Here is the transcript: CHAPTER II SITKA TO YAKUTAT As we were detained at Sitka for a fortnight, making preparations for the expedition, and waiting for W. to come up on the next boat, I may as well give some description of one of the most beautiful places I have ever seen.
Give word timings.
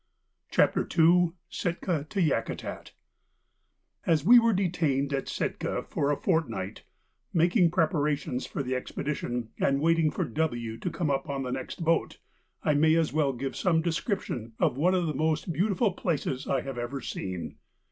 CHAPTER 0.49 0.81
II 0.97 1.33
SITKA 1.51 2.07
TO 2.09 2.19
YAKUTAT 2.23 2.93
As 4.07 4.25
we 4.25 4.39
were 4.39 4.51
detained 4.51 5.13
at 5.13 5.27
Sitka 5.29 5.83
for 5.83 6.09
a 6.09 6.17
fortnight, 6.17 6.85
making 7.31 7.69
preparations 7.69 8.47
for 8.47 8.63
the 8.63 8.73
expedition, 8.73 9.49
and 9.59 9.79
waiting 9.79 10.09
for 10.09 10.25
W. 10.25 10.79
to 10.79 10.89
come 10.89 11.11
up 11.11 11.29
on 11.29 11.43
the 11.43 11.51
next 11.51 11.83
boat, 11.83 12.17
I 12.63 12.73
may 12.73 12.95
as 12.95 13.13
well 13.13 13.31
give 13.31 13.55
some 13.55 13.83
description 13.83 14.53
of 14.57 14.75
one 14.75 14.95
of 14.95 15.05
the 15.05 15.13
most 15.13 15.53
beautiful 15.53 15.91
places 15.91 16.47
I 16.47 16.61
have 16.61 16.79
ever 16.79 16.99
seen. 17.01 17.57